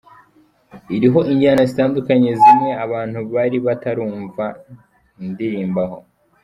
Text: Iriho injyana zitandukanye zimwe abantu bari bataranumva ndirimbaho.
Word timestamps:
Iriho 0.95 1.19
injyana 1.31 1.61
zitandukanye 1.69 2.29
zimwe 2.41 2.69
abantu 2.85 3.19
bari 3.33 3.57
bataranumva 3.65 4.45
ndirimbaho. 5.29 5.97